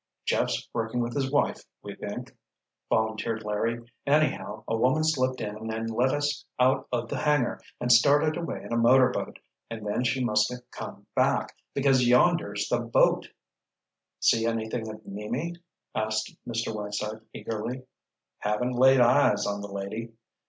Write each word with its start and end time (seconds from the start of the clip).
"Jeff's 0.25 0.67
working 0.73 0.99
with 0.99 1.13
his 1.13 1.31
wife, 1.31 1.63
we 1.83 1.93
think," 1.93 2.35
volunteered 2.89 3.43
Larry. 3.43 3.79
"Anyhow 4.07 4.63
a 4.67 4.75
woman 4.75 5.03
slipped 5.03 5.39
in 5.41 5.55
and 5.71 5.89
led 5.91 6.11
us 6.11 6.43
out 6.59 6.87
of 6.91 7.07
the 7.07 7.19
hangar 7.19 7.61
and 7.79 7.91
started 7.91 8.35
away 8.35 8.63
in 8.63 8.73
a 8.73 8.77
motor 8.77 9.11
boat, 9.11 9.37
and 9.69 9.85
then 9.85 10.03
she 10.03 10.23
must 10.23 10.49
have 10.51 10.67
come 10.71 11.05
back, 11.15 11.55
because 11.75 12.07
yonder's 12.07 12.67
the 12.67 12.79
boat——" 12.79 13.27
"See 14.19 14.47
anything 14.47 14.89
of 14.89 15.05
Mimi?" 15.05 15.53
asked 15.93 16.35
Mr. 16.47 16.73
Whiteside 16.75 17.21
eagerly. 17.31 17.83
"Haven't 18.39 18.73
laid 18.73 19.01
eyes 19.01 19.45
on 19.45 19.61
the 19.61 19.71
lady." 19.71 20.13